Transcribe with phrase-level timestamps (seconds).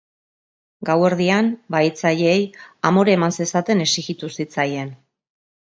[0.89, 2.39] Gauerdian, bahitzaileei
[2.93, 4.95] amore eman zezaten exijitu zitzaien.